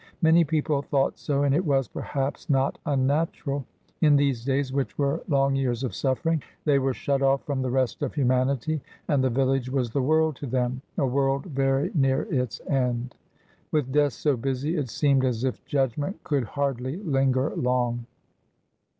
[0.23, 3.67] Many people thought so, and it was, perhaps, not unnatural.
[4.01, 7.69] In these days, which were long years of suffering, they were shut off from the
[7.69, 12.61] rest of humanity, and the village was the world to them,—a world very near its
[12.67, 13.13] end.
[13.71, 18.07] With Death so busy, it seemed as if Judgment could hardly linger long.